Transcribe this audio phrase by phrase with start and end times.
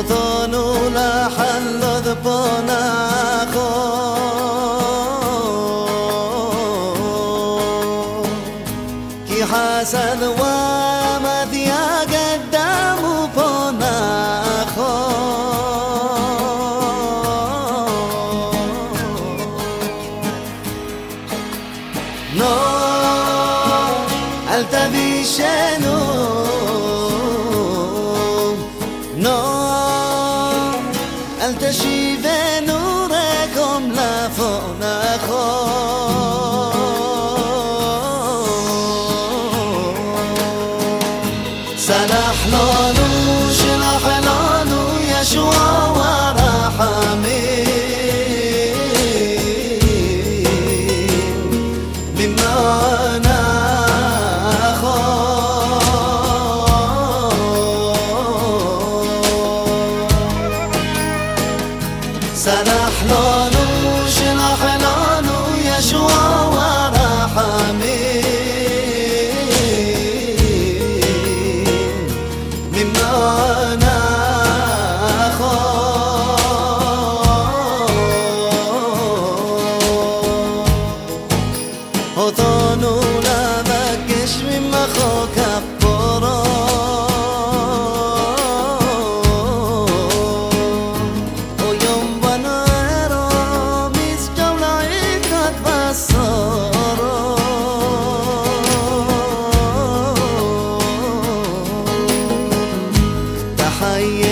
[0.00, 3.70] وطننا حل ذبناخو
[9.28, 13.02] كي حسن ومذيا قدام
[13.36, 15.00] بناخو
[22.38, 22.54] No,
[24.54, 26.29] alta villano
[31.70, 32.26] بشی و
[32.66, 36.59] نورگم لفا نخواه
[103.98, 104.29] yeah.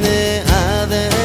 [0.00, 1.17] viene a